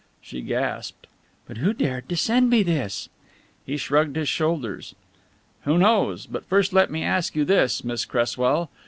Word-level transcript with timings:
She 0.19 0.41
gasped. 0.41 1.05
"But 1.47 1.57
who 1.57 1.73
dared 1.73 2.09
to 2.09 2.15
send 2.17 2.49
me 2.49 2.63
this?" 2.63 3.07
He 3.63 3.77
shrugged 3.77 4.15
his 4.15 4.29
shoulders. 4.29 4.95
"Who 5.65 5.77
knows? 5.77 6.25
But 6.25 6.43
first 6.43 6.73
let 6.73 6.89
me 6.89 7.03
ask 7.03 7.35
you 7.35 7.45
this, 7.45 7.83
Miss 7.83 8.03
Cresswell. 8.05 8.71